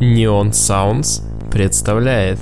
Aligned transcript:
Neon 0.00 0.50
Sounds 0.50 1.22
представляет 1.50 2.38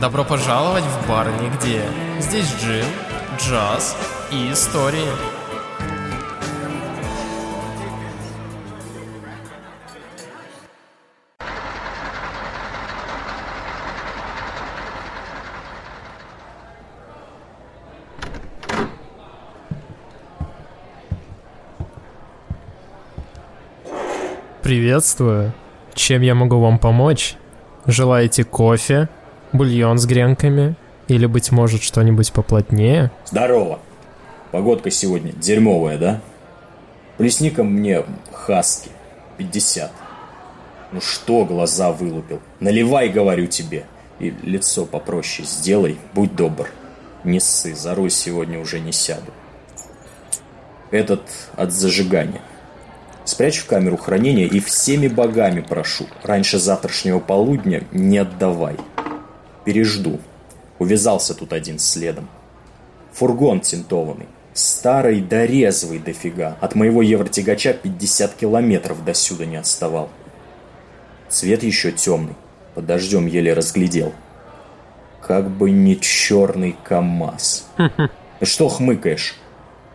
Добро 0.00 0.24
пожаловать 0.24 0.84
в 0.84 1.08
бар 1.08 1.28
нигде. 1.40 1.82
Здесь 2.20 2.52
джин, 2.60 2.84
джаз 3.38 3.96
и 4.30 4.52
истории. 4.52 5.35
Приветствую. 24.76 25.54
Чем 25.94 26.20
я 26.20 26.34
могу 26.34 26.60
вам 26.60 26.78
помочь? 26.78 27.36
Желаете 27.86 28.44
кофе, 28.44 29.08
бульон 29.54 29.96
с 29.96 30.04
гренками 30.04 30.76
или, 31.08 31.24
быть 31.24 31.50
может, 31.50 31.82
что-нибудь 31.82 32.30
поплотнее? 32.30 33.10
Здорово. 33.24 33.78
Погодка 34.52 34.90
сегодня 34.90 35.32
дерьмовая, 35.32 35.96
да? 35.96 36.20
Плесником 37.16 37.68
мне 37.68 38.04
хаски. 38.30 38.90
50. 39.38 39.90
Ну 40.92 41.00
что 41.00 41.46
глаза 41.46 41.90
вылупил? 41.90 42.42
Наливай, 42.60 43.08
говорю 43.08 43.46
тебе. 43.46 43.86
И 44.18 44.28
лицо 44.42 44.84
попроще 44.84 45.48
сделай, 45.48 45.96
будь 46.12 46.36
добр. 46.36 46.68
Не 47.24 47.40
ссы, 47.40 47.74
за 47.74 47.94
руль 47.94 48.10
сегодня 48.10 48.60
уже 48.60 48.80
не 48.80 48.92
сяду. 48.92 49.32
Этот 50.90 51.22
от 51.56 51.72
зажигания. 51.72 52.42
Спрячь 53.26 53.58
в 53.58 53.66
камеру 53.66 53.96
хранения 53.96 54.46
и 54.46 54.60
всеми 54.60 55.08
богами 55.08 55.60
прошу, 55.60 56.06
раньше 56.22 56.60
завтрашнего 56.60 57.18
полудня 57.18 57.82
не 57.90 58.18
отдавай. 58.18 58.76
Пережду. 59.64 60.20
Увязался 60.78 61.34
тут 61.34 61.52
один 61.52 61.80
следом. 61.80 62.28
Фургон 63.14 63.60
тинтованный. 63.60 64.28
Старый 64.54 65.20
да 65.20 65.44
резвый 65.44 65.98
дофига. 65.98 66.56
От 66.60 66.76
моего 66.76 67.02
евротягача 67.02 67.72
50 67.72 68.34
километров 68.34 69.04
до 69.04 69.12
сюда 69.12 69.44
не 69.44 69.56
отставал. 69.56 70.08
Цвет 71.28 71.64
еще 71.64 71.90
темный. 71.90 72.36
Под 72.76 72.86
дождем 72.86 73.26
еле 73.26 73.54
разглядел. 73.54 74.12
Как 75.20 75.50
бы 75.50 75.72
не 75.72 75.98
черный 75.98 76.76
КамАЗ. 76.84 77.66
Что 78.40 78.68
хмыкаешь? 78.68 79.34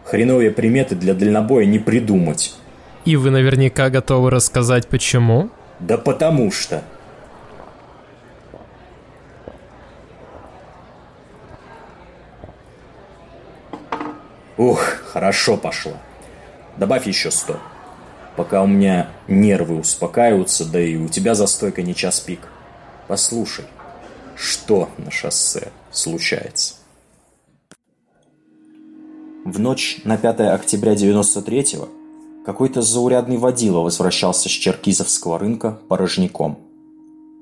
Хреновые 0.03 0.51
приметы 0.51 0.95
для 0.95 1.13
дальнобоя 1.13 1.65
не 1.65 1.79
придумать. 1.79 2.55
И 3.03 3.15
вы 3.15 3.31
наверняка 3.31 3.89
готовы 3.89 4.29
рассказать 4.29 4.87
почему? 4.87 5.49
Да 5.79 5.97
потому 5.97 6.51
что. 6.51 6.83
Ух, 14.57 14.79
хорошо 14.79 15.57
пошло. 15.57 15.93
Добавь 16.77 17.07
еще 17.07 17.31
сто. 17.31 17.59
Пока 18.35 18.61
у 18.61 18.67
меня 18.67 19.09
нервы 19.27 19.79
успокаиваются, 19.79 20.65
да 20.65 20.79
и 20.79 20.95
у 20.95 21.07
тебя 21.07 21.33
за 21.33 21.47
стойкой 21.47 21.83
не 21.83 21.95
час 21.95 22.19
пик. 22.19 22.41
Послушай, 23.07 23.65
что 24.35 24.89
на 24.99 25.09
шоссе 25.09 25.69
случается? 25.91 26.75
В 29.43 29.59
ночь 29.59 30.01
на 30.03 30.17
5 30.17 30.41
октября 30.41 30.93
93-го 30.93 31.89
какой-то 32.45 32.81
заурядный 32.81 33.37
водила 33.37 33.79
возвращался 33.79 34.49
с 34.49 34.51
Черкизовского 34.51 35.37
рынка 35.37 35.79
порожняком. 35.87 36.57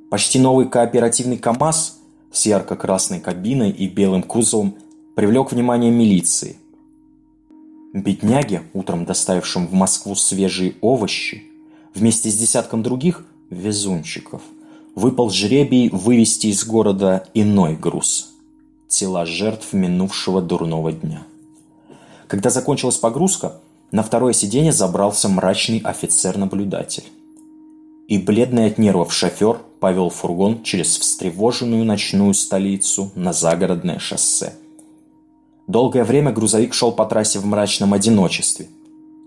Почти 0.10 0.40
новый 0.40 0.68
кооперативный 0.68 1.38
КАМАЗ 1.38 2.00
с 2.32 2.46
ярко-красной 2.46 3.20
кабиной 3.20 3.72
и 3.72 3.88
белым 3.88 4.24
кузовом 4.24 4.76
привлек 5.16 5.52
внимание 5.52 5.92
милиции. 5.92 6.58
Бедняге, 7.94 8.64
утром 8.74 9.06
доставившим 9.06 9.68
в 9.68 9.74
Москву 9.74 10.16
свежие 10.16 10.76
овощи, 10.82 11.44
вместе 11.96 12.30
с 12.30 12.36
десятком 12.36 12.84
других 12.84 13.26
везунчиков, 13.50 14.42
выпал 14.96 15.30
жребий 15.30 15.90
вывести 15.90 16.48
из 16.48 16.64
города 16.66 17.28
иной 17.34 17.76
груз– 17.76 18.32
тела 18.90 19.26
жертв 19.26 19.72
минувшего 19.72 20.42
дурного 20.42 20.92
дня. 20.92 21.24
Когда 22.28 22.50
закончилась 22.50 22.98
погрузка, 22.98 23.62
на 23.92 24.04
второе 24.04 24.34
сиденье 24.34 24.72
забрался 24.72 25.30
мрачный 25.30 25.80
офицер-наблюдатель. 25.80 27.06
И 28.08 28.18
бледный 28.18 28.68
от 28.68 28.78
нервов 28.78 29.14
шофер 29.14 29.60
повел 29.80 30.10
фургон 30.10 30.64
через 30.64 30.98
встревоженную 30.98 31.86
ночную 31.86 32.34
столицу 32.34 33.12
на 33.16 33.34
загородное 33.34 34.00
шоссе. 34.00 34.54
Долгое 35.68 36.04
время 36.04 36.32
грузовик 36.32 36.74
шел 36.74 36.92
по 36.92 37.06
трассе 37.06 37.40
в 37.40 37.46
мрачном 37.46 37.94
одиночестве. 37.94 38.68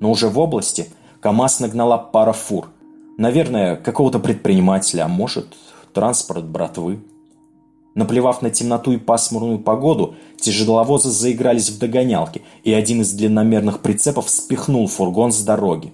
Но 0.00 0.10
уже 0.10 0.28
в 0.28 0.38
области 0.38 0.88
КАМАЗ 1.20 1.60
нагнала 1.60 1.98
пара 1.98 2.32
фур. 2.32 2.68
Наверное, 3.16 3.76
какого-то 3.76 4.18
предпринимателя, 4.18 5.04
а 5.04 5.08
может, 5.08 5.54
транспорт 5.92 6.44
братвы. 6.44 6.98
Наплевав 7.94 8.40
на 8.40 8.50
темноту 8.50 8.92
и 8.92 8.96
пасмурную 8.96 9.58
погоду, 9.58 10.14
тяжеловозы 10.40 11.10
заигрались 11.10 11.68
в 11.68 11.78
догонялки, 11.78 12.42
и 12.64 12.72
один 12.72 13.02
из 13.02 13.12
длинномерных 13.12 13.80
прицепов 13.80 14.30
спихнул 14.30 14.86
фургон 14.86 15.32
с 15.32 15.42
дороги. 15.42 15.92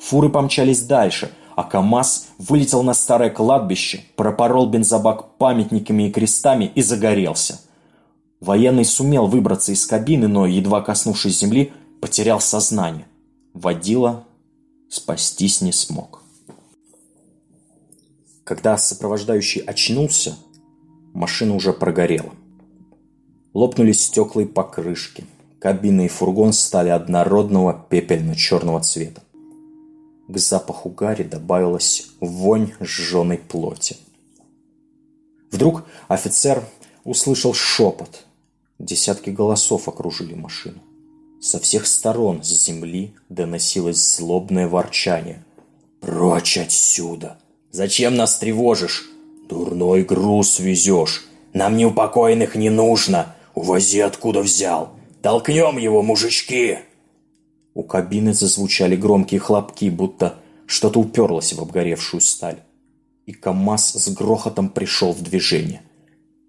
Фуры 0.00 0.30
помчались 0.30 0.82
дальше, 0.82 1.30
а 1.54 1.64
КамАЗ 1.64 2.28
вылетел 2.38 2.82
на 2.82 2.94
старое 2.94 3.30
кладбище, 3.30 4.04
пропорол 4.16 4.68
бензобак 4.68 5.36
памятниками 5.36 6.08
и 6.08 6.12
крестами 6.12 6.70
и 6.74 6.82
загорелся. 6.82 7.60
Военный 8.40 8.84
сумел 8.84 9.26
выбраться 9.26 9.72
из 9.72 9.84
кабины, 9.84 10.28
но, 10.28 10.46
едва 10.46 10.80
коснувшись 10.80 11.40
земли, 11.40 11.72
потерял 12.00 12.40
сознание. 12.40 13.06
Водила 13.52 14.24
спастись 14.88 15.60
не 15.60 15.72
смог. 15.72 16.22
Когда 18.44 18.78
сопровождающий 18.78 19.60
очнулся, 19.60 20.36
Машина 21.14 21.54
уже 21.54 21.72
прогорела. 21.72 22.32
Лопнули 23.54 23.92
стекла 23.92 24.42
и 24.42 24.46
покрышки. 24.46 25.24
Кабина 25.58 26.02
и 26.02 26.08
фургон 26.08 26.52
стали 26.52 26.90
однородного 26.90 27.86
пепельно-черного 27.88 28.80
цвета. 28.80 29.22
К 30.28 30.38
запаху 30.38 30.90
гари 30.90 31.24
добавилась 31.24 32.08
вонь 32.20 32.72
сжженной 32.80 33.38
плоти. 33.38 33.96
Вдруг 35.50 35.84
офицер 36.06 36.62
услышал 37.04 37.54
шепот. 37.54 38.24
Десятки 38.78 39.30
голосов 39.30 39.88
окружили 39.88 40.34
машину. 40.34 40.80
Со 41.40 41.58
всех 41.58 41.86
сторон 41.86 42.42
с 42.42 42.48
земли 42.48 43.14
доносилось 43.28 44.16
злобное 44.16 44.68
ворчание. 44.68 45.44
«Прочь 46.00 46.58
отсюда! 46.58 47.38
Зачем 47.70 48.14
нас 48.14 48.38
тревожишь? 48.38 49.10
«Дурной 49.48 50.02
груз 50.02 50.58
везешь. 50.58 51.26
Нам 51.54 51.76
неупокоенных 51.76 52.54
не 52.54 52.68
нужно. 52.68 53.34
Увози 53.54 54.00
откуда 54.00 54.40
взял. 54.40 54.90
Толкнем 55.22 55.78
его, 55.78 56.02
мужички!» 56.02 56.78
У 57.74 57.82
кабины 57.82 58.34
зазвучали 58.34 58.94
громкие 58.96 59.40
хлопки, 59.40 59.88
будто 59.88 60.34
что-то 60.66 61.00
уперлось 61.00 61.54
в 61.54 61.60
обгоревшую 61.60 62.20
сталь. 62.20 62.58
И 63.24 63.32
КамАЗ 63.32 63.94
с 63.94 64.08
грохотом 64.10 64.68
пришел 64.68 65.12
в 65.12 65.22
движение. 65.22 65.80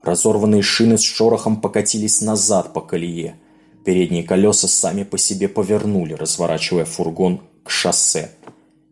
Разорванные 0.01 0.61
шины 0.61 0.97
с 0.97 1.01
шорохом 1.01 1.61
покатились 1.61 2.21
назад 2.21 2.73
по 2.73 2.81
колее. 2.81 3.35
Передние 3.85 4.23
колеса 4.23 4.67
сами 4.67 5.03
по 5.03 5.17
себе 5.17 5.47
повернули, 5.47 6.13
разворачивая 6.13 6.85
фургон 6.85 7.41
к 7.63 7.69
шоссе. 7.69 8.31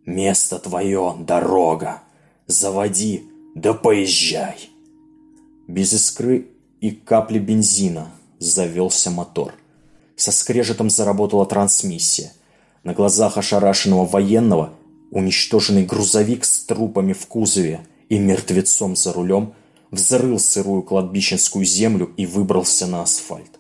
«Место 0.06 0.60
твое, 0.60 1.16
дорога! 1.20 2.04
Заводи, 2.48 3.27
да 3.58 3.74
поезжай!» 3.74 4.70
Без 5.68 5.92
искры 5.92 6.48
и 6.80 6.92
капли 6.92 7.40
бензина 7.40 8.12
завелся 8.38 9.10
мотор. 9.10 9.54
Со 10.16 10.32
скрежетом 10.32 10.90
заработала 10.90 11.46
трансмиссия. 11.46 12.34
На 12.84 12.94
глазах 12.94 13.38
ошарашенного 13.38 14.06
военного 14.06 14.74
уничтоженный 15.12 15.86
грузовик 15.86 16.46
с 16.46 16.66
трупами 16.66 17.14
в 17.14 17.26
кузове 17.26 17.82
и 18.10 18.20
мертвецом 18.20 18.96
за 18.96 19.12
рулем 19.12 19.54
взрыл 19.90 20.38
сырую 20.38 20.84
кладбищенскую 20.84 21.66
землю 21.66 22.14
и 22.16 22.28
выбрался 22.28 22.86
на 22.86 23.02
асфальт. 23.02 23.60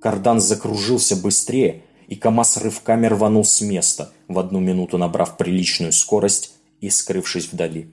Кардан 0.00 0.40
закружился 0.40 1.16
быстрее, 1.16 1.82
и 2.06 2.14
КамАЗ 2.14 2.58
рывками 2.58 3.06
рванул 3.06 3.44
с 3.44 3.60
места, 3.60 4.12
в 4.28 4.38
одну 4.38 4.60
минуту 4.60 4.98
набрав 4.98 5.36
приличную 5.36 5.92
скорость 5.92 6.52
и 6.80 6.90
скрывшись 6.90 7.52
вдали. 7.52 7.92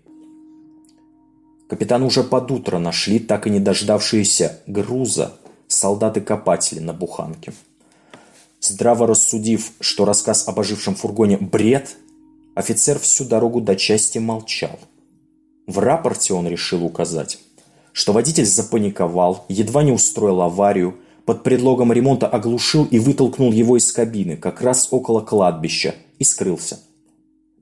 Капитан 1.68 2.04
уже 2.04 2.24
под 2.24 2.50
утро 2.52 2.78
нашли 2.80 3.20
так 3.20 3.46
и 3.48 3.50
не 3.50 3.60
дождавшиеся 3.60 4.60
груза 4.68 5.34
солдаты-копатели 5.68 6.80
на 6.80 6.94
буханке. 6.94 7.54
Здраво 8.62 9.06
рассудив, 9.06 9.72
что 9.82 10.06
рассказ 10.06 10.48
об 10.48 10.60
ожившем 10.60 10.96
фургоне– 10.96 11.38
бред, 11.42 11.98
офицер 12.56 12.98
всю 13.00 13.26
дорогу 13.26 13.62
до 13.62 13.76
части 13.76 14.18
молчал. 14.18 14.80
В 15.68 15.80
рапорте 15.80 16.34
он 16.34 16.48
решил 16.48 16.86
указать, 16.86 17.40
что 17.92 18.14
водитель 18.14 18.46
запаниковал, 18.46 19.46
едва 19.50 19.84
не 19.84 19.92
устроил 19.92 20.42
аварию, 20.42 20.96
под 21.26 21.44
предлогом 21.44 21.92
ремонта 21.92 22.28
оглушил 22.28 22.86
и 22.86 23.00
вытолкнул 23.00 23.52
его 23.52 23.76
из 23.78 23.92
кабины, 23.92 24.38
как 24.38 24.62
раз 24.62 24.88
около 24.92 25.20
кладбища, 25.20 25.96
и 26.20 26.24
скрылся. 26.24 26.80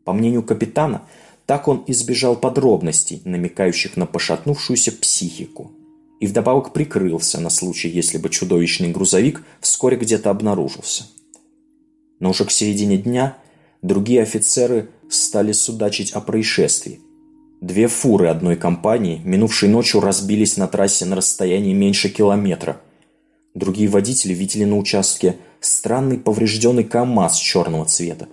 По 0.03 0.13
мнению 0.13 0.43
капитана, 0.43 1.01
так 1.45 1.67
он 1.67 1.83
избежал 1.87 2.35
подробностей, 2.35 3.21
намекающих 3.23 3.97
на 3.97 4.05
пошатнувшуюся 4.05 4.91
психику. 4.91 5.71
И 6.19 6.27
вдобавок 6.27 6.73
прикрылся 6.73 7.39
на 7.39 7.49
случай, 7.49 7.89
если 7.89 8.17
бы 8.17 8.29
чудовищный 8.29 8.91
грузовик 8.91 9.43
вскоре 9.59 9.97
где-то 9.97 10.29
обнаружился. 10.29 11.07
Но 12.19 12.29
уже 12.29 12.45
к 12.45 12.51
середине 12.51 12.97
дня 12.97 13.37
другие 13.81 14.21
офицеры 14.21 14.89
стали 15.09 15.51
судачить 15.51 16.13
о 16.13 16.21
происшествии. 16.21 16.99
Две 17.61 17.87
фуры 17.87 18.27
одной 18.27 18.55
компании 18.55 19.21
минувшей 19.23 19.69
ночью 19.69 20.01
разбились 20.01 20.57
на 20.57 20.67
трассе 20.67 21.05
на 21.05 21.15
расстоянии 21.15 21.73
меньше 21.73 22.09
километра. 22.09 22.81
Другие 23.53 23.89
водители 23.89 24.33
видели 24.33 24.65
на 24.65 24.77
участке 24.77 25.37
странный 25.59 26.17
поврежденный 26.17 26.83
КАМАЗ 26.83 27.37
черного 27.37 27.85
цвета. 27.85 28.27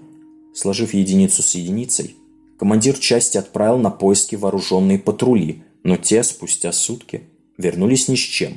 Сложив 0.54 0.94
единицу 0.94 1.42
с 1.42 1.54
единицей, 1.54 2.16
командир 2.62 2.96
части 2.96 3.38
отправил 3.38 3.76
на 3.76 3.90
поиски 3.90 4.36
вооруженные 4.36 4.96
патрули, 4.96 5.64
но 5.82 5.96
те, 5.96 6.22
спустя 6.22 6.70
сутки, 6.70 7.24
вернулись 7.58 8.06
ни 8.06 8.14
с 8.14 8.20
чем. 8.20 8.56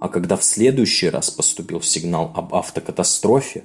А 0.00 0.08
когда 0.08 0.38
в 0.38 0.42
следующий 0.42 1.10
раз 1.10 1.30
поступил 1.30 1.82
сигнал 1.82 2.32
об 2.34 2.54
автокатастрофе, 2.54 3.64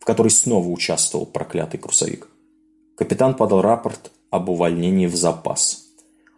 в 0.00 0.06
которой 0.06 0.30
снова 0.30 0.66
участвовал 0.66 1.26
проклятый 1.26 1.78
грузовик, 1.78 2.28
капитан 2.96 3.34
подал 3.34 3.60
рапорт 3.60 4.12
об 4.30 4.48
увольнении 4.48 5.08
в 5.08 5.14
запас. 5.14 5.84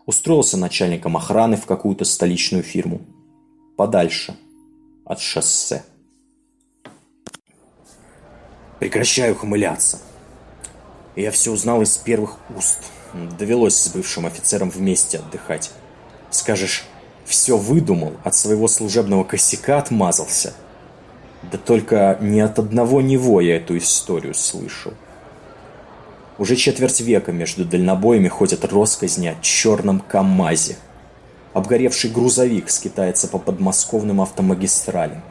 Устроился 0.05 0.57
начальником 0.57 1.17
охраны 1.17 1.57
в 1.57 1.65
какую-то 1.65 2.05
столичную 2.05 2.65
фирму. 2.65 3.03
Подальше 3.77 4.37
от 5.05 5.21
шоссе. 5.21 5.85
Прекращаю 8.81 9.35
ухмыляться. 9.35 10.01
Я 11.21 11.31
все 11.31 11.53
узнал 11.53 11.83
из 11.83 11.99
первых 11.99 12.37
уст. 12.57 12.79
Довелось 13.39 13.77
с 13.77 13.89
бывшим 13.89 14.25
офицером 14.25 14.71
вместе 14.71 15.19
отдыхать. 15.19 15.71
Скажешь, 16.31 16.85
все 17.27 17.59
выдумал, 17.59 18.15
от 18.25 18.35
своего 18.35 18.67
служебного 18.69 19.25
косяка 19.25 19.77
отмазался. 19.77 20.55
Да 21.43 21.59
только 21.59 22.17
ни 22.23 22.41
от 22.41 22.59
одного 22.59 23.03
него 23.03 23.43
я 23.43 23.57
эту 23.57 23.77
историю 23.77 24.33
слышал. 24.33 24.95
Уже 26.39 26.57
четверть 26.57 27.03
века 27.03 27.33
между 27.33 27.67
дальнобоями 27.67 28.29
ходят 28.29 28.65
росказни 28.65 29.27
о 29.27 29.37
черном 29.43 30.01
КамАЗе. 30.01 30.77
Обгоревший 31.53 32.09
грузовик 32.09 32.71
скитается 32.71 33.29
по 33.29 33.39
подмосковным 33.39 34.23
автомагистралям. 34.23 35.23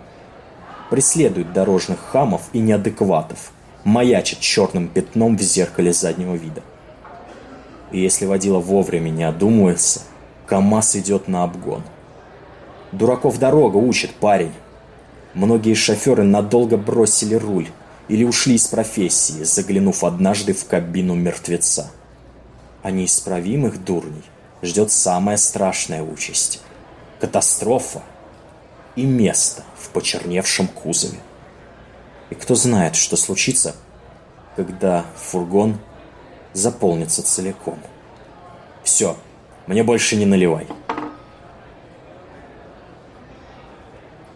Преследует 0.92 1.52
дорожных 1.52 2.00
хамов 2.00 2.44
и 2.54 2.60
неадекватов– 2.60 3.54
маячит 3.84 4.40
черным 4.40 4.88
пятном 4.88 5.38
в 5.38 5.42
зеркале 5.42 5.94
заднего 5.94 6.36
вида. 6.36 6.62
И 7.92 8.00
если 8.00 8.26
водила 8.26 8.60
вовремя 8.60 9.10
не 9.10 9.24
одумывается, 9.24 10.02
КамАЗ 10.46 10.98
идет 10.98 11.28
на 11.28 11.44
обгон. 11.44 11.84
Дураков 12.92 13.40
дорога 13.40 13.78
учит 13.78 14.12
парень. 14.16 14.54
Многие 15.34 15.76
шоферы 15.76 16.24
надолго 16.24 16.78
бросили 16.78 17.36
руль 17.36 17.68
или 18.08 18.24
ушли 18.24 18.56
из 18.56 18.68
профессии, 18.68 19.44
заглянув 19.44 20.04
однажды 20.04 20.54
в 20.54 20.66
кабину 20.66 21.16
мертвеца. 21.16 21.92
А 22.82 22.92
неисправимых 22.92 23.84
дурней 23.84 24.24
ждет 24.62 24.92
самая 24.92 25.38
страшная 25.38 26.02
участь– 26.02 26.62
катастрофа 27.20 28.02
и 28.96 29.04
место 29.04 29.64
в 29.78 29.90
почерневшем 29.90 30.68
кузове. 30.68 31.20
И 32.30 32.36
кто 32.36 32.56
знает, 32.56 32.96
что 32.96 33.18
случится, 33.18 33.76
когда 34.56 35.06
фургон 35.16 35.80
заполнится 36.54 37.24
целиком. 37.24 37.80
Все, 38.84 39.18
мне 39.68 39.84
больше 39.84 40.16
не 40.16 40.26
наливай. 40.26 40.68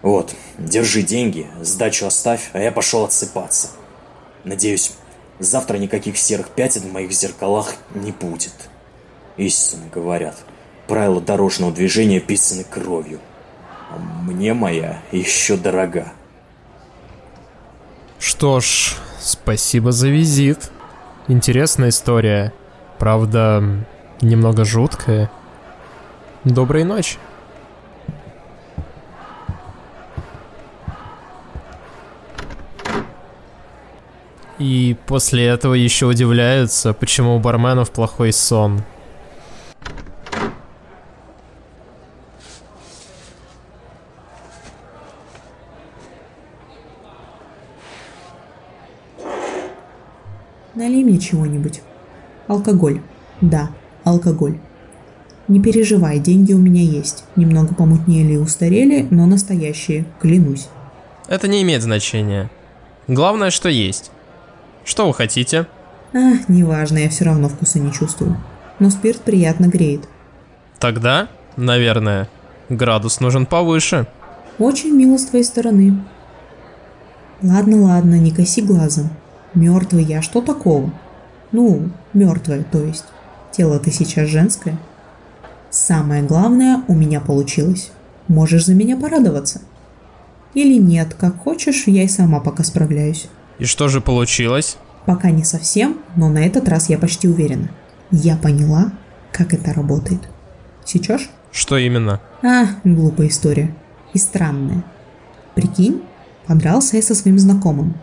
Вот, 0.01 0.35
держи 0.57 1.01
деньги, 1.01 1.47
сдачу 1.61 2.05
оставь, 2.05 2.49
а 2.53 2.59
я 2.59 2.71
пошел 2.71 3.05
отсыпаться. 3.05 3.69
Надеюсь, 4.43 4.91
завтра 5.39 5.77
никаких 5.77 6.17
серых 6.17 6.49
пятен 6.49 6.81
в 6.81 6.91
моих 6.91 7.11
зеркалах 7.13 7.75
не 7.95 8.11
будет. 8.11 8.53
Истинно 9.37 9.87
говорят, 9.87 10.35
правила 10.87 11.21
дорожного 11.21 11.71
движения 11.71 12.19
писаны 12.19 12.65
кровью. 12.65 13.19
А 13.89 13.97
мне 13.97 14.53
моя 14.53 15.01
еще 15.11 15.55
дорога. 15.55 16.11
Что 18.25 18.61
ж, 18.61 18.95
спасибо 19.19 19.91
за 19.91 20.07
визит. 20.07 20.71
Интересная 21.27 21.89
история. 21.89 22.53
Правда, 22.97 23.61
немного 24.21 24.63
жуткая. 24.63 25.29
Доброй 26.45 26.85
ночи. 26.85 27.17
И 34.57 34.95
после 35.05 35.45
этого 35.45 35.73
еще 35.73 36.05
удивляются, 36.05 36.93
почему 36.93 37.35
у 37.35 37.39
барменов 37.39 37.91
плохой 37.91 38.31
сон. 38.31 38.83
Мне 51.13 51.21
чего-нибудь. 51.21 51.81
Алкоголь. 52.47 53.01
Да, 53.41 53.69
алкоголь. 54.03 54.57
Не 55.47 55.61
переживай, 55.61 56.19
деньги 56.19 56.53
у 56.53 56.57
меня 56.57 56.81
есть. 56.81 57.25
Немного 57.35 57.75
помутнели 57.75 58.33
и 58.33 58.37
устарели, 58.37 59.07
но 59.11 59.25
настоящие, 59.25 60.05
клянусь. 60.19 60.67
Это 61.27 61.47
не 61.47 61.61
имеет 61.61 61.83
значения. 61.83 62.49
Главное, 63.07 63.51
что 63.51 63.69
есть. 63.69 64.11
Что 64.85 65.07
вы 65.07 65.13
хотите? 65.13 65.67
А, 66.13 66.33
неважно, 66.47 66.97
я 66.97 67.09
все 67.09 67.25
равно 67.25 67.49
вкуса 67.49 67.79
не 67.79 67.91
чувствую. 67.91 68.37
Но 68.79 68.89
спирт 68.89 69.21
приятно 69.21 69.67
греет. 69.67 70.07
Тогда, 70.79 71.27
наверное, 71.57 72.27
градус 72.69 73.19
нужен 73.19 73.45
повыше. 73.45 74.07
Очень 74.57 74.95
мило 74.95 75.17
с 75.17 75.25
твоей 75.25 75.45
стороны. 75.45 76.03
Ладно, 77.41 77.83
ладно, 77.83 78.15
не 78.15 78.31
коси 78.31 78.61
глазом. 78.61 79.09
Мертвый 79.53 80.03
я, 80.03 80.21
что 80.21 80.41
такого? 80.41 80.91
Ну, 81.53 81.89
мертвое, 82.13 82.65
то 82.69 82.83
есть. 82.83 83.05
Тело 83.51 83.79
ты 83.79 83.91
сейчас 83.91 84.27
женское. 84.27 84.77
Самое 85.69 86.23
главное 86.23 86.83
у 86.87 86.93
меня 86.93 87.21
получилось. 87.21 87.91
Можешь 88.27 88.65
за 88.65 88.75
меня 88.75 88.97
порадоваться. 88.97 89.61
Или 90.53 90.77
нет, 90.77 91.13
как 91.13 91.37
хочешь, 91.37 91.87
я 91.87 92.03
и 92.03 92.07
сама 92.07 92.39
пока 92.39 92.63
справляюсь. 92.63 93.27
И 93.59 93.65
что 93.65 93.87
же 93.87 94.01
получилось? 94.01 94.77
Пока 95.05 95.31
не 95.31 95.43
совсем, 95.43 95.99
но 96.15 96.29
на 96.29 96.45
этот 96.45 96.67
раз 96.67 96.89
я 96.89 96.97
почти 96.97 97.27
уверена. 97.27 97.69
Я 98.11 98.35
поняла, 98.37 98.91
как 99.31 99.53
это 99.53 99.73
работает. 99.73 100.21
Сейчас? 100.85 101.21
Что 101.51 101.77
именно? 101.77 102.19
А, 102.41 102.65
глупая 102.83 103.27
история. 103.27 103.75
И 104.13 104.17
странная. 104.17 104.83
Прикинь, 105.55 106.03
подрался 106.47 106.97
я 106.97 107.03
со 107.03 107.15
своим 107.15 107.37
знакомым. 107.37 107.95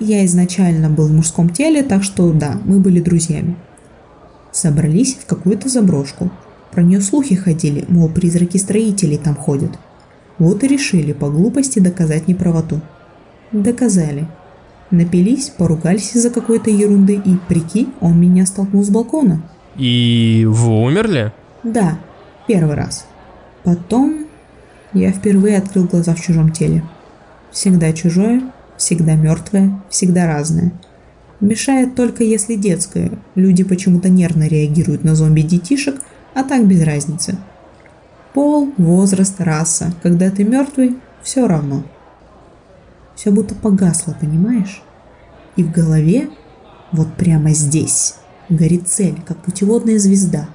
Я 0.00 0.24
изначально 0.26 0.88
был 0.88 1.08
в 1.08 1.12
мужском 1.12 1.50
теле, 1.50 1.82
так 1.82 2.04
что 2.04 2.32
да, 2.32 2.60
мы 2.64 2.78
были 2.78 3.00
друзьями. 3.00 3.56
Собрались 4.52 5.16
в 5.16 5.26
какую-то 5.26 5.68
заброшку. 5.68 6.30
Про 6.70 6.82
нее 6.82 7.00
слухи 7.00 7.34
ходили, 7.34 7.84
мол, 7.88 8.08
призраки 8.08 8.58
строителей 8.58 9.18
там 9.18 9.34
ходят. 9.34 9.72
Вот 10.38 10.62
и 10.62 10.68
решили 10.68 11.12
по 11.12 11.28
глупости 11.28 11.80
доказать 11.80 12.28
неправоту. 12.28 12.80
Доказали. 13.50 14.28
Напились, 14.90 15.48
поругались 15.48 16.14
из-за 16.14 16.30
какой-то 16.30 16.70
ерунды 16.70 17.14
и, 17.14 17.36
прикинь, 17.48 17.92
он 18.00 18.20
меня 18.20 18.46
столкнул 18.46 18.84
с 18.84 18.90
балкона. 18.90 19.42
И 19.76 20.46
вы 20.48 20.82
умерли? 20.82 21.32
Да, 21.62 21.98
первый 22.46 22.74
раз. 22.74 23.06
Потом 23.64 24.26
я 24.92 25.12
впервые 25.12 25.58
открыл 25.58 25.84
глаза 25.84 26.14
в 26.14 26.20
чужом 26.20 26.52
теле. 26.52 26.82
Всегда 27.50 27.92
чужое, 27.92 28.42
всегда 28.78 29.14
мертвое, 29.14 29.78
всегда 29.90 30.26
разное. 30.26 30.72
Мешает 31.40 31.94
только 31.94 32.24
если 32.24 32.54
детское. 32.54 33.10
Люди 33.34 33.62
почему-то 33.62 34.08
нервно 34.08 34.48
реагируют 34.48 35.04
на 35.04 35.14
зомби-детишек, 35.14 36.00
а 36.34 36.42
так 36.42 36.66
без 36.66 36.82
разницы. 36.82 37.36
Пол, 38.32 38.72
возраст, 38.78 39.40
раса. 39.40 39.92
Когда 40.02 40.30
ты 40.30 40.44
мертвый, 40.44 40.96
все 41.22 41.46
равно. 41.46 41.84
Все 43.14 43.30
будто 43.30 43.54
погасло, 43.54 44.16
понимаешь? 44.18 44.82
И 45.56 45.62
в 45.62 45.70
голове, 45.72 46.28
вот 46.92 47.12
прямо 47.14 47.50
здесь, 47.50 48.14
горит 48.48 48.88
цель, 48.88 49.16
как 49.26 49.38
путеводная 49.38 49.98
звезда. 49.98 50.48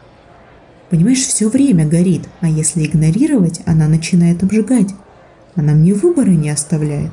Понимаешь, 0.89 1.25
все 1.25 1.49
время 1.49 1.85
горит, 1.85 2.29
а 2.39 2.47
если 2.47 2.85
игнорировать, 2.85 3.61
она 3.65 3.87
начинает 3.87 4.43
обжигать. 4.43 4.89
Она 5.55 5.73
мне 5.73 5.93
выбора 5.93 6.29
не 6.29 6.49
оставляет. 6.49 7.11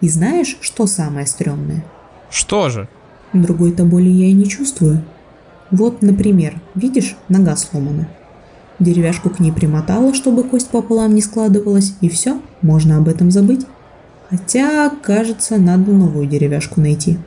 И 0.00 0.08
знаешь, 0.08 0.58
что 0.60 0.86
самое 0.86 1.26
стрёмное? 1.26 1.84
Что 2.30 2.68
же? 2.68 2.88
Другой-то 3.32 3.84
боли 3.84 4.08
я 4.08 4.26
и 4.26 4.32
не 4.32 4.46
чувствую. 4.46 5.02
Вот, 5.70 6.02
например, 6.02 6.60
видишь, 6.74 7.16
нога 7.28 7.56
сломана. 7.56 8.08
Деревяшку 8.78 9.30
к 9.30 9.40
ней 9.40 9.52
примотала, 9.52 10.14
чтобы 10.14 10.44
кость 10.44 10.68
пополам 10.68 11.14
не 11.14 11.22
складывалась, 11.22 11.94
и 12.00 12.08
все, 12.08 12.40
можно 12.60 12.98
об 12.98 13.08
этом 13.08 13.30
забыть. 13.30 13.66
Хотя, 14.28 14.90
кажется, 15.02 15.56
надо 15.56 15.92
новую 15.92 16.26
деревяшку 16.26 16.80
найти. 16.80 17.18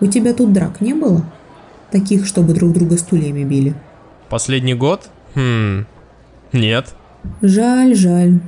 У 0.00 0.06
тебя 0.06 0.34
тут 0.34 0.52
драк 0.52 0.80
не 0.80 0.94
было? 0.94 1.24
Таких, 1.90 2.26
чтобы 2.26 2.52
друг 2.52 2.72
друга 2.72 2.96
стульями 2.96 3.44
били. 3.44 3.74
Последний 4.28 4.74
год? 4.74 5.08
Хм... 5.34 5.86
Нет. 6.52 6.94
Жаль, 7.42 7.94
жаль. 7.94 8.40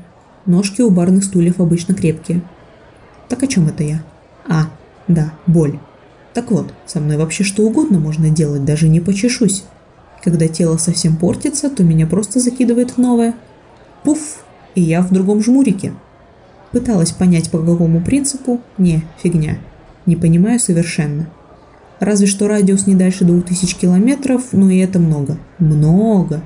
Ножки 0.47 0.83
у 0.83 0.91
барных 0.91 1.25
стульев 1.25 1.59
обычно 1.61 1.95
крепкие. 1.95 2.43
Так 3.31 3.45
о 3.45 3.47
чем 3.47 3.69
это 3.69 3.85
я? 3.85 4.03
А, 4.47 4.69
да, 5.07 5.33
боль. 5.47 5.79
Так 6.35 6.51
вот, 6.51 6.75
со 6.85 6.99
мной 6.99 7.17
вообще 7.17 7.45
что 7.45 7.63
угодно 7.63 8.01
можно 8.01 8.29
делать, 8.29 8.65
даже 8.65 8.89
не 8.89 9.01
почешусь. 9.01 9.65
Когда 10.23 10.49
тело 10.49 10.77
совсем 10.79 11.17
портится, 11.17 11.71
то 11.71 11.85
меня 11.85 12.09
просто 12.09 12.41
закидывает 12.41 12.91
в 12.91 12.99
новое. 12.99 13.35
Пуф, 14.03 14.45
и 14.75 14.83
я 14.83 15.01
в 15.01 15.13
другом 15.13 15.43
жмурике. 15.43 15.95
Пыталась 16.73 17.13
понять, 17.13 17.51
по 17.51 17.59
какому 17.59 18.01
принципу. 18.01 18.61
Не, 18.79 19.05
фигня. 19.23 19.59
Не 20.07 20.17
понимаю 20.17 20.59
совершенно. 20.59 21.31
Разве 22.01 22.27
что 22.27 22.49
радиус 22.49 22.89
не 22.89 22.97
дальше 22.97 23.25
2000 23.25 23.77
километров, 23.77 24.53
но 24.53 24.71
и 24.71 24.79
это 24.79 24.99
много. 24.99 25.39
Много. 25.59 26.43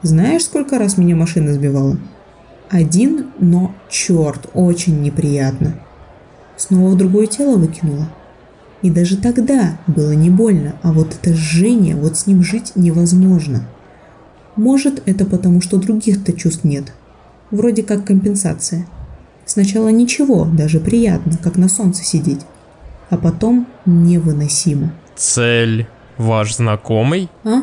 Знаешь, 0.00 0.44
сколько 0.44 0.78
раз 0.78 0.96
меня 0.96 1.16
машина 1.16 1.52
сбивала? 1.52 1.98
Один, 2.70 3.26
но 3.38 3.74
черт, 3.90 4.48
очень 4.54 5.02
неприятно. 5.02 5.74
Снова 6.56 6.90
в 6.90 6.96
другое 6.96 7.26
тело 7.26 7.56
выкинула. 7.56 8.08
И 8.82 8.90
даже 8.90 9.16
тогда 9.16 9.78
было 9.86 10.12
не 10.12 10.30
больно, 10.30 10.76
а 10.82 10.92
вот 10.92 11.14
это 11.14 11.34
жжение, 11.34 11.96
вот 11.96 12.16
с 12.18 12.26
ним 12.26 12.42
жить 12.42 12.72
невозможно. 12.74 13.66
Может, 14.56 15.02
это 15.06 15.24
потому, 15.24 15.60
что 15.60 15.78
других-то 15.78 16.32
чувств 16.32 16.64
нет. 16.64 16.92
Вроде 17.50 17.82
как 17.82 18.04
компенсация. 18.04 18.86
Сначала 19.46 19.88
ничего, 19.88 20.44
даже 20.44 20.80
приятно, 20.80 21.38
как 21.42 21.56
на 21.56 21.68
солнце 21.68 22.04
сидеть. 22.04 22.40
А 23.10 23.16
потом 23.16 23.66
невыносимо. 23.84 24.92
Цель 25.16 25.86
ваш 26.18 26.56
знакомый? 26.56 27.28
А? 27.44 27.62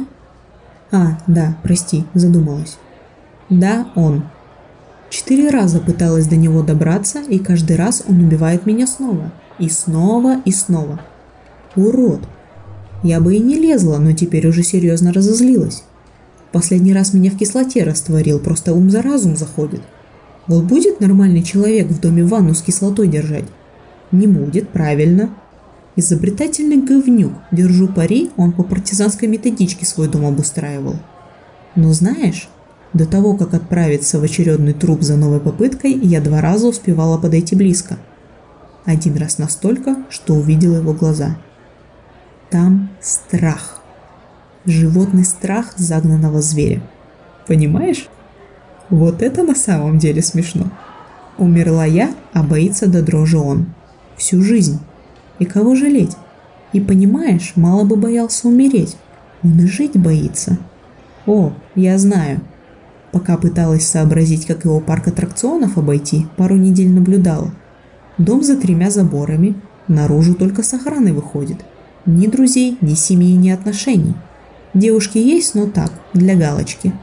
А, 0.91 1.17
да, 1.27 1.57
прости, 1.63 2.05
задумалась. 2.13 2.77
Да, 3.50 3.88
он. 3.95 4.24
Четыре 5.12 5.50
раза 5.50 5.82
пыталась 5.82 6.25
до 6.25 6.38
него 6.38 6.63
добраться, 6.63 7.20
и 7.20 7.38
каждый 7.38 7.75
раз 7.75 8.01
он 8.08 8.22
убивает 8.24 8.65
меня 8.65 8.88
снова. 8.88 9.34
И 9.60 9.68
снова, 9.68 10.41
и 10.46 10.51
снова. 10.51 11.01
Урод. 11.75 12.22
Я 13.03 13.20
бы 13.20 13.36
и 13.36 13.39
не 13.39 13.56
лезла, 13.56 13.98
но 13.98 14.13
теперь 14.13 14.48
уже 14.48 14.63
серьезно 14.63 15.12
разозлилась. 15.12 15.84
Последний 16.53 16.94
раз 16.94 17.13
меня 17.13 17.30
в 17.30 17.38
кислоте 17.38 17.84
растворил, 17.84 18.39
просто 18.39 18.74
ум 18.74 18.89
за 18.89 19.01
разум 19.01 19.36
заходит. 19.36 19.82
Вот 20.48 20.63
будет 20.63 21.01
нормальный 21.01 21.44
человек 21.44 21.88
в 21.88 22.00
доме 22.00 22.24
ванну 22.24 22.53
с 22.53 22.62
кислотой 22.62 23.10
держать? 23.10 23.46
Не 24.13 24.27
будет, 24.27 24.70
правильно. 24.70 25.30
Изобретательный 25.98 26.77
говнюк, 26.77 27.34
держу 27.51 27.89
пари, 27.89 28.32
он 28.38 28.53
по 28.53 28.63
партизанской 28.63 29.27
методичке 29.27 29.86
свой 29.86 30.08
дом 30.08 30.25
обустраивал. 30.25 30.96
Но 31.75 31.91
знаешь, 31.91 32.48
до 32.93 33.05
того, 33.05 33.36
как 33.38 33.53
отправиться 33.53 34.19
в 34.19 34.24
очередной 34.24 34.74
труп 34.74 35.01
за 35.01 35.15
новой 35.15 35.39
попыткой, 35.39 35.93
я 35.93 36.19
два 36.19 36.41
раза 36.41 36.67
успевала 36.67 37.17
подойти 37.17 37.55
близко. 37.55 37.98
Один 38.86 39.15
раз 39.17 39.38
настолько, 39.38 39.95
что 40.10 40.33
увидела 40.33 40.77
его 40.77 40.93
глаза. 40.93 41.38
Там 42.50 42.89
страх. 43.00 43.79
Животный 44.65 45.24
страх 45.24 45.74
загнанного 45.77 46.41
зверя. 46.41 46.81
Понимаешь? 47.48 48.10
Вот 48.89 49.21
это 49.21 49.43
на 49.43 49.55
самом 49.55 49.98
деле 49.98 50.21
смешно. 50.21 50.65
Умерла 51.38 51.86
я, 51.86 52.13
а 52.33 52.43
боится 52.43 52.88
до 52.88 53.01
дрожи 53.01 53.38
он. 53.38 53.67
Всю 54.17 54.41
жизнь. 54.41 54.79
И 55.39 55.45
кого 55.45 55.75
жалеть? 55.75 56.17
И 56.74 56.81
понимаешь, 56.81 57.53
мало 57.55 57.86
бы 57.86 57.95
боялся 57.95 58.48
умереть. 58.48 58.98
Он 59.43 59.60
и 59.60 59.65
жить 59.65 59.98
боится. 59.98 60.57
О, 61.25 61.53
я 61.75 61.98
знаю. 61.98 62.41
Пока 63.12 63.38
пыталась 63.38 63.86
сообразить, 63.86 64.46
как 64.46 64.65
его 64.65 64.80
парк 64.80 65.08
аттракционов 65.08 65.77
обойти, 65.77 66.27
пару 66.38 66.56
недель 66.56 66.89
наблюдала. 66.89 67.51
Дом 68.18 68.44
за 68.44 68.56
тремя 68.56 68.89
заборами, 68.89 69.56
наружу 69.88 70.34
только 70.34 70.63
с 70.63 70.74
охраной 70.74 71.12
выходит. 71.12 71.65
Ни 72.06 72.27
друзей, 72.27 72.77
ни 72.82 72.94
семьи, 72.94 73.36
ни 73.36 73.50
отношений. 73.50 74.15
Девушки 74.74 75.18
есть, 75.18 75.56
но 75.56 75.68
так, 75.68 75.91
для 76.13 76.36
галочки. 76.36 76.94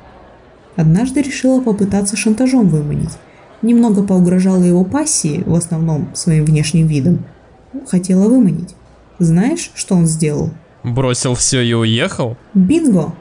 Однажды 0.76 1.20
решила 1.20 1.60
попытаться 1.60 2.16
шантажом 2.16 2.68
выманить. 2.68 3.10
Немного 3.60 4.02
поугрожала 4.02 4.62
его 4.62 4.84
пассии, 4.84 5.42
в 5.44 5.54
основном 5.54 6.08
своим 6.14 6.44
внешним 6.44 6.86
видом. 6.86 7.24
Хотела 7.86 8.28
выманить. 8.28 8.74
Знаешь, 9.18 9.70
что 9.74 9.96
он 9.96 10.06
сделал? 10.06 10.50
Бросил 10.84 11.34
все 11.34 11.60
и 11.60 11.72
уехал? 11.74 12.36
Бинго! 12.54 13.12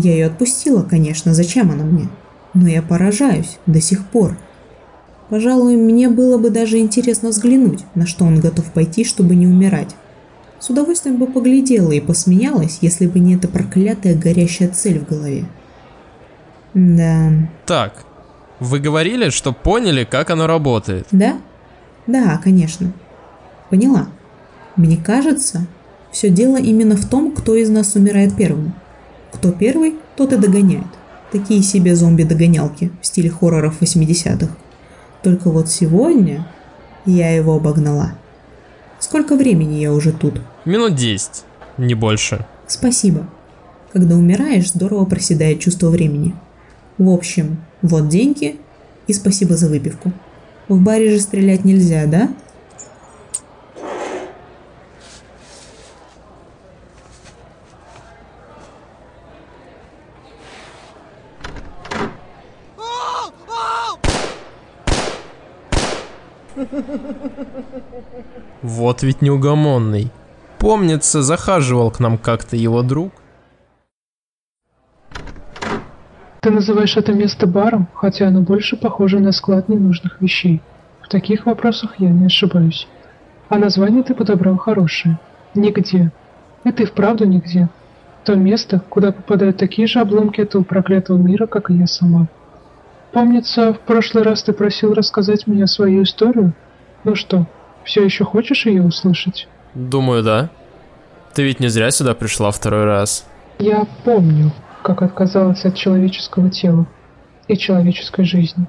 Я 0.00 0.12
ее 0.12 0.26
отпустила, 0.26 0.84
конечно, 0.84 1.34
зачем 1.34 1.72
она 1.72 1.82
мне? 1.82 2.08
Но 2.54 2.68
я 2.68 2.82
поражаюсь 2.82 3.58
до 3.66 3.80
сих 3.80 4.06
пор. 4.06 4.38
Пожалуй, 5.28 5.76
мне 5.76 6.08
было 6.08 6.38
бы 6.38 6.50
даже 6.50 6.78
интересно 6.78 7.30
взглянуть, 7.30 7.80
на 7.96 8.06
что 8.06 8.24
он 8.24 8.38
готов 8.38 8.66
пойти, 8.66 9.04
чтобы 9.04 9.34
не 9.34 9.48
умирать. 9.48 9.96
С 10.60 10.70
удовольствием 10.70 11.16
бы 11.16 11.26
поглядела 11.26 11.90
и 11.90 12.00
посмеялась, 12.00 12.78
если 12.80 13.08
бы 13.08 13.18
не 13.18 13.34
эта 13.34 13.48
проклятая 13.48 14.14
горящая 14.14 14.68
цель 14.68 15.00
в 15.00 15.08
голове. 15.08 15.46
Да. 16.74 17.32
Так, 17.66 18.04
вы 18.60 18.78
говорили, 18.78 19.30
что 19.30 19.52
поняли, 19.52 20.04
как 20.04 20.30
оно 20.30 20.46
работает. 20.46 21.08
Да? 21.10 21.38
Да, 22.06 22.40
конечно. 22.42 22.92
Поняла. 23.68 24.06
Мне 24.76 24.96
кажется, 24.96 25.66
все 26.12 26.30
дело 26.30 26.56
именно 26.56 26.96
в 26.96 27.04
том, 27.08 27.32
кто 27.32 27.56
из 27.56 27.68
нас 27.68 27.96
умирает 27.96 28.36
первым. 28.36 28.74
Кто 29.32 29.52
первый, 29.52 29.96
тот 30.16 30.32
и 30.32 30.36
догоняет. 30.36 30.86
Такие 31.30 31.62
себе 31.62 31.94
зомби-догонялки 31.94 32.90
в 33.02 33.06
стиле 33.06 33.30
хорроров 33.30 33.82
80-х. 33.82 34.48
Только 35.22 35.50
вот 35.50 35.68
сегодня 35.68 36.46
я 37.04 37.34
его 37.34 37.56
обогнала. 37.56 38.12
Сколько 38.98 39.36
времени 39.36 39.76
я 39.76 39.92
уже 39.92 40.12
тут? 40.12 40.40
Минут 40.64 40.94
10, 40.94 41.44
не 41.76 41.94
больше. 41.94 42.46
Спасибо. 42.66 43.28
Когда 43.92 44.16
умираешь, 44.16 44.70
здорово 44.70 45.04
проседает 45.04 45.60
чувство 45.60 45.88
времени. 45.88 46.34
В 46.98 47.08
общем, 47.10 47.58
вот 47.82 48.08
деньги 48.08 48.56
и 49.06 49.12
спасибо 49.12 49.56
за 49.56 49.68
выпивку. 49.68 50.12
В 50.68 50.80
баре 50.80 51.10
же 51.10 51.20
стрелять 51.20 51.64
нельзя, 51.64 52.06
да? 52.06 52.28
Вот 68.98 69.04
ведь 69.04 69.22
неугомонный. 69.22 70.10
Помнится, 70.58 71.22
захаживал 71.22 71.92
к 71.92 72.00
нам 72.00 72.18
как-то 72.18 72.56
его 72.56 72.82
друг. 72.82 73.12
Ты 76.40 76.50
называешь 76.50 76.96
это 76.96 77.12
место 77.12 77.46
баром, 77.46 77.86
хотя 77.94 78.26
оно 78.26 78.40
больше 78.40 78.76
похоже 78.76 79.20
на 79.20 79.30
склад 79.30 79.68
ненужных 79.68 80.20
вещей. 80.20 80.60
В 81.00 81.08
таких 81.08 81.46
вопросах 81.46 82.00
я 82.00 82.10
не 82.10 82.26
ошибаюсь. 82.26 82.88
А 83.48 83.58
название 83.58 84.02
ты 84.02 84.16
подобрал 84.16 84.56
хорошее. 84.56 85.20
Нигде. 85.54 86.10
Это 86.64 86.82
и 86.82 86.86
вправду 86.86 87.24
нигде. 87.24 87.68
То 88.24 88.34
место, 88.34 88.82
куда 88.88 89.12
попадают 89.12 89.58
такие 89.58 89.86
же 89.86 90.00
обломки 90.00 90.40
этого 90.40 90.64
проклятого 90.64 91.18
мира, 91.18 91.46
как 91.46 91.70
и 91.70 91.74
я 91.74 91.86
сама. 91.86 92.26
Помнится, 93.12 93.74
в 93.74 93.78
прошлый 93.78 94.24
раз 94.24 94.42
ты 94.42 94.52
просил 94.52 94.92
рассказать 94.92 95.46
мне 95.46 95.68
свою 95.68 96.02
историю. 96.02 96.52
Ну 97.04 97.14
что, 97.14 97.46
все 97.84 98.04
еще 98.04 98.24
хочешь 98.24 98.66
ее 98.66 98.82
услышать? 98.82 99.48
Думаю, 99.74 100.22
да. 100.22 100.50
Ты 101.34 101.44
ведь 101.44 101.60
не 101.60 101.68
зря 101.68 101.90
сюда 101.90 102.14
пришла 102.14 102.50
второй 102.50 102.84
раз. 102.84 103.26
Я 103.58 103.86
помню, 104.04 104.52
как 104.82 105.02
отказалась 105.02 105.64
от 105.64 105.74
человеческого 105.74 106.50
тела. 106.50 106.86
и 107.48 107.56
человеческой 107.56 108.24
жизни. 108.24 108.66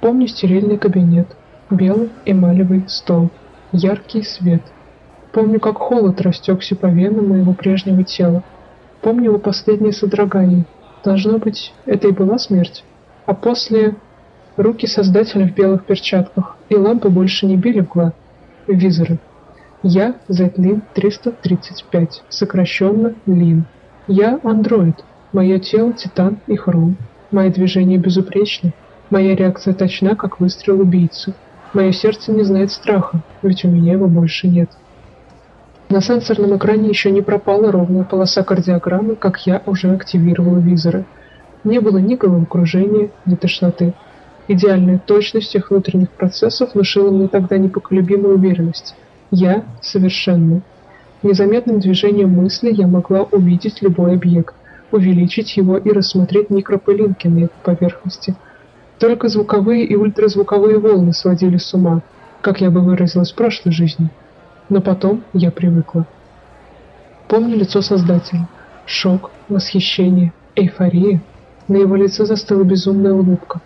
Помню 0.00 0.26
стерильный 0.26 0.76
кабинет, 0.76 1.28
белый 1.70 2.10
эмалевый 2.26 2.84
стол, 2.86 3.30
яркий 3.72 4.22
свет. 4.22 4.62
Помню, 5.32 5.58
как 5.60 5.78
холод 5.78 6.20
растекся 6.20 6.76
по 6.76 6.86
венам 6.86 7.30
моего 7.30 7.54
прежнего 7.54 8.04
тела. 8.04 8.42
Помню 9.00 9.30
его 9.30 9.38
последнее 9.38 9.92
содрогание. 9.92 10.66
Должно 11.02 11.38
быть, 11.38 11.72
это 11.86 12.08
и 12.08 12.12
была 12.12 12.38
смерть. 12.38 12.84
А 13.24 13.32
после 13.34 13.96
руки 14.56 14.86
создателя 14.86 15.46
в 15.48 15.54
белых 15.54 15.86
перчатках, 15.86 16.56
и 16.68 16.76
лампы 16.76 17.08
больше 17.08 17.46
не 17.46 17.56
били 17.56 17.80
в 17.80 17.88
глаз. 17.88 18.12
Визоры. 18.66 19.18
Я 19.82 20.16
Зетлин 20.28 20.82
335, 20.94 22.22
сокращенно 22.28 23.14
Лин. 23.26 23.64
Я 24.06 24.38
андроид. 24.42 25.04
Мое 25.32 25.58
тело 25.58 25.92
титан 25.92 26.38
и 26.46 26.56
хром. 26.56 26.96
Мои 27.30 27.50
движения 27.50 27.98
безупречны. 27.98 28.72
Моя 29.10 29.34
реакция 29.34 29.74
точна, 29.74 30.14
как 30.14 30.40
выстрел 30.40 30.80
убийцы. 30.80 31.34
Мое 31.72 31.92
сердце 31.92 32.32
не 32.32 32.44
знает 32.44 32.70
страха, 32.70 33.22
ведь 33.42 33.64
у 33.64 33.68
меня 33.68 33.92
его 33.94 34.06
больше 34.06 34.46
нет. 34.46 34.70
На 35.88 36.00
сенсорном 36.00 36.56
экране 36.56 36.88
еще 36.88 37.10
не 37.10 37.22
пропала 37.22 37.72
ровная 37.72 38.04
полоса 38.04 38.42
кардиограммы, 38.42 39.16
как 39.16 39.46
я 39.46 39.62
уже 39.66 39.90
активировала 39.90 40.58
визоры. 40.58 41.04
Не 41.64 41.80
было 41.80 41.98
ни 41.98 42.14
головокружения, 42.14 43.10
ни 43.26 43.34
тошноты. 43.34 43.94
Идеальная 44.48 44.98
точность 44.98 45.48
всех 45.48 45.70
внутренних 45.70 46.10
процессов 46.10 46.74
внушила 46.74 47.10
мне 47.10 47.28
тогда 47.28 47.58
непоколебимую 47.58 48.36
уверенность. 48.36 48.94
Я 49.30 49.64
совершенна. 49.80 50.62
Незаметным 51.22 51.78
движением 51.78 52.30
мысли 52.30 52.72
я 52.72 52.88
могла 52.88 53.22
увидеть 53.22 53.80
любой 53.82 54.14
объект, 54.14 54.54
увеличить 54.90 55.56
его 55.56 55.78
и 55.78 55.90
рассмотреть 55.90 56.50
микропылинки 56.50 57.28
на 57.28 57.38
его 57.38 57.50
поверхности. 57.62 58.34
Только 58.98 59.28
звуковые 59.28 59.84
и 59.84 59.94
ультразвуковые 59.94 60.78
волны 60.78 61.12
сводили 61.12 61.58
с 61.58 61.72
ума, 61.72 62.02
как 62.40 62.60
я 62.60 62.70
бы 62.70 62.80
выразилась 62.80 63.32
в 63.32 63.36
прошлой 63.36 63.72
жизни. 63.72 64.10
Но 64.68 64.80
потом 64.80 65.22
я 65.32 65.52
привыкла. 65.52 66.06
Помню 67.28 67.56
лицо 67.56 67.80
Создателя. 67.80 68.48
Шок, 68.84 69.30
восхищение, 69.48 70.32
эйфория. 70.56 71.22
На 71.68 71.76
его 71.76 71.94
лице 71.94 72.24
застыла 72.26 72.64
безумная 72.64 73.12
улыбка. 73.12 73.60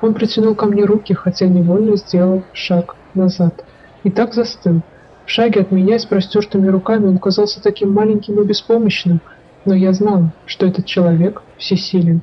Он 0.00 0.14
протянул 0.14 0.54
ко 0.54 0.66
мне 0.66 0.84
руки, 0.84 1.12
хотя 1.12 1.46
невольно 1.46 1.96
сделал 1.96 2.42
шаг 2.52 2.96
назад. 3.14 3.64
И 4.02 4.10
так 4.10 4.34
застыл, 4.34 4.80
в 5.26 5.30
шаге 5.30 5.60
от 5.60 5.70
меня 5.70 5.98
с 5.98 6.06
простертыми 6.06 6.68
руками 6.68 7.06
он 7.06 7.18
казался 7.18 7.62
таким 7.62 7.92
маленьким 7.92 8.40
и 8.40 8.44
беспомощным, 8.44 9.20
но 9.64 9.74
я 9.74 9.92
знал, 9.92 10.30
что 10.46 10.66
этот 10.66 10.86
человек 10.86 11.42
всесилен. 11.58 12.22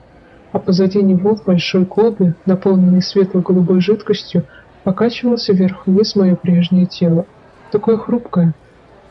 А 0.51 0.59
позади 0.59 1.01
него 1.01 1.35
в 1.35 1.45
большой 1.45 1.85
колбе, 1.85 2.35
наполненной 2.45 3.01
светло-голубой 3.01 3.79
жидкостью, 3.79 4.45
покачивался 4.83 5.53
вверх-вниз 5.53 6.15
мое 6.15 6.35
прежнее 6.35 6.85
тело. 6.85 7.25
Такое 7.71 7.97
хрупкое. 7.97 8.53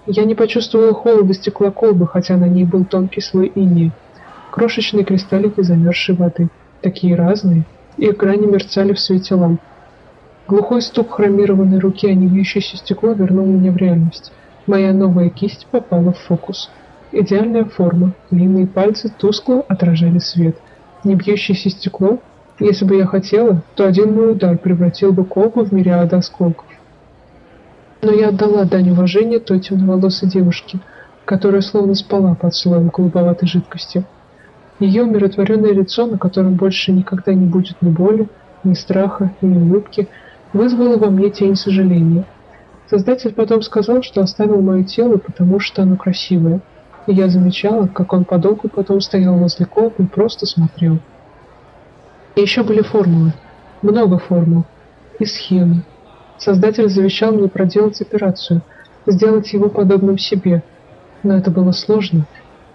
Я 0.06 0.24
не 0.24 0.34
почувствовала 0.34 0.92
холода 0.92 1.32
стекла 1.34 1.70
колбы, 1.70 2.06
хотя 2.06 2.36
на 2.36 2.46
ней 2.46 2.64
был 2.64 2.84
тонкий 2.84 3.20
слой 3.20 3.52
инея. 3.54 3.92
Крошечные 4.50 5.04
кристаллики 5.04 5.62
замерзшей 5.62 6.16
воды, 6.16 6.48
такие 6.80 7.14
разные, 7.14 7.64
их 7.96 8.16
грани 8.16 8.46
мерцали 8.46 8.92
в 8.92 9.00
свете 9.00 9.34
ламп. 9.34 9.60
Глухой 10.48 10.82
стук 10.82 11.14
хромированной 11.14 11.78
руки 11.78 12.06
о 12.08 12.14
невьющееся 12.14 12.76
стекло 12.76 13.12
вернул 13.12 13.46
меня 13.46 13.72
в 13.72 13.76
реальность. 13.76 14.32
Моя 14.66 14.92
новая 14.92 15.28
кисть 15.28 15.66
попала 15.70 16.12
в 16.12 16.18
фокус. 16.18 16.70
Идеальная 17.12 17.64
форма, 17.64 18.12
длинные 18.30 18.66
пальцы 18.66 19.12
тускло 19.16 19.64
отражали 19.68 20.18
свет. 20.18 20.56
Не 21.04 21.14
бьющееся 21.14 21.70
стекло? 21.70 22.18
Если 22.58 22.84
бы 22.84 22.96
я 22.96 23.06
хотела, 23.06 23.62
то 23.74 23.86
один 23.86 24.14
мой 24.14 24.32
удар 24.32 24.56
превратил 24.56 25.12
бы 25.12 25.24
колбу 25.24 25.64
в 25.64 25.72
мириады 25.72 26.16
осколков. 26.16 26.66
Но 28.02 28.12
я 28.12 28.28
отдала 28.28 28.64
дань 28.64 28.90
уважения 28.90 29.38
той 29.38 29.60
темноволосой 29.60 30.28
девушке, 30.28 30.80
которая 31.24 31.60
словно 31.60 31.94
спала 31.94 32.34
под 32.34 32.54
слоем 32.54 32.88
голубоватой 32.88 33.48
жидкости. 33.48 34.04
Ее 34.78 35.04
умиротворенное 35.04 35.72
лицо, 35.72 36.06
на 36.06 36.18
котором 36.18 36.54
больше 36.54 36.92
никогда 36.92 37.32
не 37.32 37.46
будет 37.46 37.80
ни 37.80 37.88
боли, 37.88 38.28
ни 38.64 38.74
страха, 38.74 39.32
ни 39.40 39.56
улыбки– 39.56 40.08
вызвало 40.56 40.96
во 40.96 41.10
мне 41.10 41.30
тень 41.30 41.56
сожаления. 41.56 42.24
Создатель 42.88 43.32
потом 43.32 43.62
сказал, 43.62 44.02
что 44.02 44.20
оставил 44.20 44.60
мое 44.60 44.84
тело, 44.84 45.16
потому 45.16 45.60
что 45.60 45.82
оно 45.82 45.96
красивое. 45.96 46.60
И 47.06 47.12
я 47.12 47.28
замечала, 47.28 47.86
как 47.86 48.12
он 48.12 48.24
подолгу 48.24 48.68
потом 48.68 49.00
стоял 49.00 49.36
возле 49.36 49.66
колбы 49.66 50.04
и 50.04 50.06
просто 50.06 50.46
смотрел. 50.46 50.98
И 52.34 52.40
еще 52.40 52.62
были 52.62 52.82
формулы. 52.82 53.32
Много 53.82 54.18
формул. 54.18 54.64
И 55.18 55.24
схемы. 55.24 55.82
Создатель 56.38 56.88
завещал 56.88 57.32
мне 57.32 57.48
проделать 57.48 58.00
операцию, 58.00 58.62
сделать 59.06 59.52
его 59.52 59.68
подобным 59.68 60.18
себе. 60.18 60.62
Но 61.22 61.36
это 61.36 61.50
было 61.50 61.72
сложно. 61.72 62.26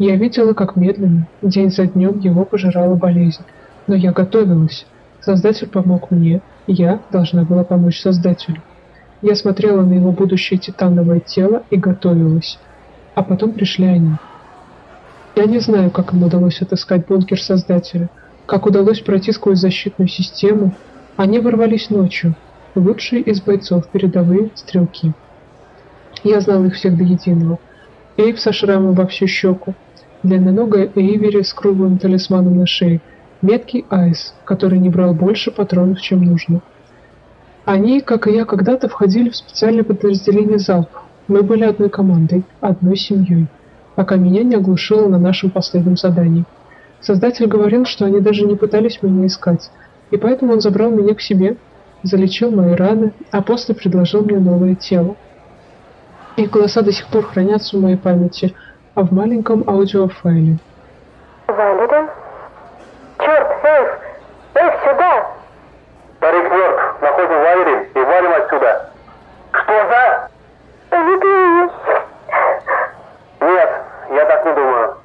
Я 0.04 0.16
видела, 0.16 0.54
как 0.54 0.78
медленно, 0.78 1.28
день 1.44 1.70
за 1.70 1.86
днем 1.86 2.18
его 2.18 2.44
пожирала 2.44 2.96
болезнь. 2.96 3.44
Но 3.86 3.94
я 3.94 4.12
готовилась. 4.12 4.88
Создатель 5.20 5.68
помог 5.68 6.10
мне, 6.10 6.42
я 6.66 7.02
должна 7.12 7.44
была 7.44 7.64
помочь 7.64 8.02
Создателю. 8.02 8.64
Я 9.22 9.36
смотрела 9.36 9.84
на 9.84 9.94
его 9.94 10.12
будущее 10.12 10.58
титановое 10.58 11.20
тело 11.20 11.62
и 11.70 11.78
готовилась. 11.78 12.58
А 13.14 13.22
потом 13.22 13.52
пришли 13.52 13.86
они. 13.86 14.14
Я 15.36 15.46
не 15.46 15.60
знаю, 15.60 15.92
как 15.92 16.14
им 16.14 16.24
удалось 16.24 16.64
отыскать 16.64 17.06
бункер 17.06 17.40
Создателя, 17.40 18.10
как 18.48 18.66
удалось 18.66 19.02
пройти 19.02 19.32
сквозь 19.32 19.60
защитную 19.60 20.08
систему. 20.08 20.74
Они 21.16 21.38
ворвались 21.38 21.92
ночью, 21.92 22.34
лучшие 22.74 23.22
из 23.22 23.40
бойцов, 23.40 23.86
передовые 23.90 24.50
стрелки. 24.56 25.14
Я 26.24 26.42
знал 26.42 26.66
их 26.66 26.74
всех 26.74 26.98
до 26.98 27.04
единого. 27.04 27.60
Эйв 28.18 28.40
со 28.40 28.52
шрамом 28.52 28.94
во 28.94 29.06
всю 29.06 29.28
щеку, 29.28 29.76
длинноногая 30.24 30.92
Эйвери 30.96 31.42
с 31.42 31.54
круглым 31.54 31.98
талисманом 31.98 32.58
на 32.58 32.66
шее– 32.66 33.02
меткий 33.42 33.86
Айс, 33.90 34.34
который 34.46 34.80
не 34.80 34.90
брал 34.90 35.14
больше 35.14 35.52
патронов, 35.52 36.02
чем 36.02 36.24
нужно. 36.24 36.62
Они, 37.66 38.02
как 38.02 38.28
и 38.28 38.32
я, 38.32 38.46
когда-то 38.46 38.88
входили 38.90 39.30
в 39.30 39.36
специальное 39.36 39.84
подразделение 39.84 40.58
«Залп». 40.58 40.90
Мы 41.28 41.44
были 41.44 41.64
одной 41.64 41.90
командой, 41.90 42.44
одной 42.60 42.98
семьей, 42.98 43.48
пока 43.96 44.16
меня 44.16 44.44
не 44.44 44.56
оглушило 44.56 45.08
на 45.08 45.20
нашем 45.20 45.50
последнем 45.50 45.96
задании. 45.96 46.46
Создатель 47.00 47.48
говорил, 47.48 47.86
что 47.86 48.06
они 48.06 48.20
даже 48.20 48.46
не 48.46 48.56
пытались 48.56 49.02
меня 49.02 49.28
искать, 49.28 49.72
и 50.10 50.18
поэтому 50.18 50.54
он 50.54 50.62
забрал 50.62 50.92
меня 50.92 51.16
к 51.16 51.22
себе, 51.22 51.58
залечил 52.04 52.52
мои 52.52 52.74
раны, 52.74 53.14
а 53.32 53.42
после 53.42 53.76
предложил 53.76 54.24
мне 54.24 54.40
новое 54.40 54.76
тело. 54.76 55.16
Их 56.38 56.50
голоса 56.50 56.82
до 56.82 56.92
сих 56.92 57.08
пор 57.08 57.24
хранятся 57.24 57.78
в 57.78 57.82
моей 57.82 57.98
памяти, 57.98 58.54
а 58.96 59.04
в 59.04 59.12
маленьком 59.12 59.64
аудиофайле. 59.68 60.58
Валерия? 61.48 62.10
Черт, 63.20 63.48
Эйв! 63.64 63.90
Эйв, 64.56 64.74
сюда! 64.84 65.28
Старик 66.18 66.52
мертв. 66.52 67.02
Находим 67.02 67.38
лагерь 67.38 67.90
и 67.96 68.00
валим 68.00 68.32
отсюда. 68.34 68.90
Что 69.52 69.74
за... 69.74 70.30
Ублюдок 70.92 71.74
Нет, 73.42 73.70
я 74.12 74.26
так 74.26 74.46
не 74.46 74.54
думаю. 74.54 74.98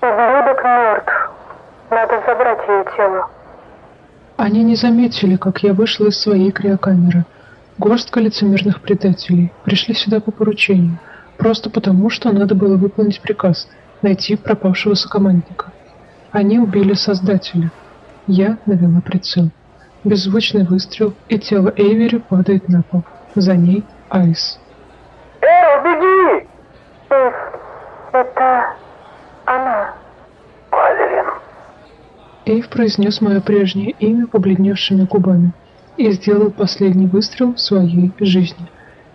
Ублюдок 0.00 0.64
мертв. 0.64 1.30
Надо 1.90 2.22
забрать 2.26 2.68
ее 2.68 2.84
тело. 2.96 3.28
Они 4.36 4.62
не 4.62 4.76
заметили, 4.76 5.36
как 5.36 5.58
я 5.58 5.74
вышла 5.74 6.06
из 6.06 6.18
своей 6.22 6.50
криокамеры. 6.52 7.24
Горстка 7.76 8.20
лицемерных 8.20 8.80
предателей 8.80 9.52
пришли 9.64 9.94
сюда 9.94 10.20
по 10.20 10.30
поручению, 10.30 10.98
просто 11.40 11.70
потому, 11.70 12.10
что 12.10 12.30
надо 12.30 12.54
было 12.54 12.76
выполнить 12.76 13.20
приказ– 13.20 13.66
найти 14.02 14.36
пропавшего 14.36 14.94
сокомандника. 14.94 15.72
Они 16.30 16.58
убили 16.58 16.94
Создателя. 16.94 17.70
Я 18.26 18.58
навела 18.66 19.00
прицел. 19.00 19.50
Беззвучный 20.04 20.64
выстрел, 20.64 21.14
и 21.28 21.38
тело 21.38 21.72
Эйвери 21.76 22.18
падает 22.18 22.68
на 22.68 22.82
пол. 22.82 23.02
За 23.34 23.56
ней 23.56 23.84
Айс. 24.08 24.58
Эй, 25.40 25.82
беги! 25.84 26.46
Эйв, 27.10 27.34
это 28.12 28.74
она. 29.46 29.94
Валерин. 30.70 31.26
Эйв 32.46 32.68
произнес 32.68 33.20
мое 33.20 33.40
прежнее 33.40 33.90
имя 33.98 34.26
побледневшими 34.26 35.04
губами 35.04 35.52
и 35.96 36.10
сделал 36.12 36.50
последний 36.50 37.06
выстрел 37.06 37.54
в 37.54 37.60
своей 37.60 38.12
жизни. 38.20 38.70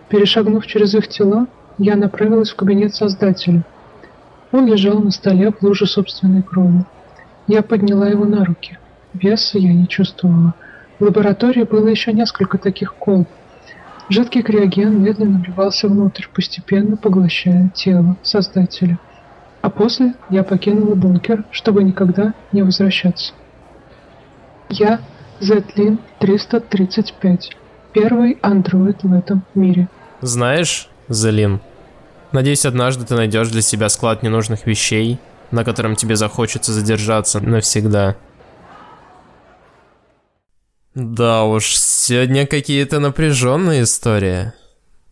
Перешагнув 0.08 0.66
через 0.66 0.94
их 0.94 1.08
тела, 1.08 1.46
я 1.78 1.96
направилась 1.96 2.50
в 2.50 2.56
кабинет 2.56 2.94
Создателя. 2.94 3.64
Он 4.52 4.66
лежал 4.66 4.98
на 4.98 5.10
столе 5.10 5.50
в 5.50 5.62
луже 5.62 5.86
собственной 5.86 6.42
крови. 6.42 6.84
Я 7.46 7.62
подняла 7.62 8.08
его 8.08 8.24
на 8.24 8.44
руки. 8.44 8.78
Веса 9.12 9.58
я 9.58 9.72
не 9.72 9.86
чувствовала. 9.86 10.54
В 10.98 11.04
лаборатории 11.04 11.64
было 11.64 11.88
еще 11.88 12.12
несколько 12.12 12.58
таких 12.58 12.94
колб. 12.94 13.28
Жидкий 14.08 14.42
криоген 14.42 15.02
медленно 15.02 15.38
вливался 15.40 15.88
внутрь, 15.88 16.26
постепенно 16.32 16.96
поглощая 16.96 17.70
тело 17.74 18.16
Создателя. 18.22 18.98
А 19.62 19.68
после 19.68 20.14
я 20.30 20.44
покинула 20.44 20.94
бункер, 20.94 21.44
чтобы 21.50 21.82
никогда 21.82 22.34
не 22.52 22.62
возвращаться. 22.62 23.32
Я 24.68 25.00
Зетлин 25.40 25.98
335. 26.20 27.56
Первый 27.92 28.38
андроид 28.42 29.02
в 29.02 29.12
этом 29.12 29.42
мире. 29.54 29.88
Знаешь, 30.20 30.88
Залин, 31.08 31.60
надеюсь, 32.36 32.64
однажды 32.64 33.04
ты 33.04 33.14
найдешь 33.14 33.48
для 33.48 33.62
себя 33.62 33.88
склад 33.88 34.22
ненужных 34.22 34.66
вещей, 34.66 35.18
на 35.50 35.64
котором 35.64 35.96
тебе 35.96 36.16
захочется 36.16 36.72
задержаться 36.72 37.40
навсегда. 37.40 38.16
Да 40.94 41.44
уж, 41.44 41.76
сегодня 41.76 42.46
какие-то 42.46 43.00
напряженные 43.00 43.82
истории. 43.82 44.52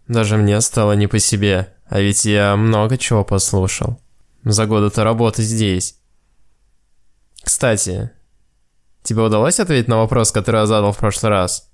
Даже 0.06 0.36
мне 0.36 0.60
стало 0.60 0.92
не 0.92 1.06
по 1.06 1.18
себе, 1.18 1.74
а 1.88 2.00
ведь 2.00 2.24
я 2.24 2.56
много 2.56 2.98
чего 2.98 3.24
послушал. 3.24 4.00
За 4.44 4.66
годы-то 4.66 5.02
работы 5.02 5.42
здесь. 5.42 5.98
Кстати, 7.42 8.10
тебе 9.02 9.22
удалось 9.22 9.60
ответить 9.60 9.88
на 9.88 9.96
вопрос, 9.96 10.30
который 10.30 10.60
я 10.60 10.66
задал 10.66 10.92
в 10.92 10.98
прошлый 10.98 11.30
раз? 11.30 11.70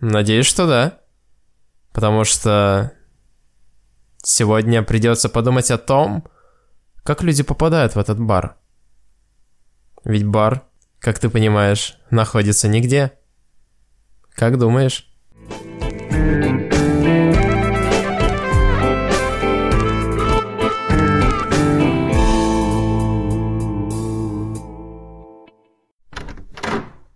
Надеюсь, 0.00 0.46
что 0.46 0.66
да. 0.66 0.98
Потому 1.92 2.24
что 2.24 2.92
сегодня 4.22 4.82
придется 4.82 5.28
подумать 5.28 5.70
о 5.70 5.78
том, 5.78 6.24
как 7.02 7.22
люди 7.22 7.42
попадают 7.42 7.94
в 7.94 7.98
этот 7.98 8.20
бар. 8.20 8.56
Ведь 10.04 10.26
бар, 10.26 10.64
как 10.98 11.18
ты 11.18 11.28
понимаешь, 11.28 11.98
находится 12.10 12.68
нигде. 12.68 13.12
Как 14.34 14.58
думаешь? 14.58 15.06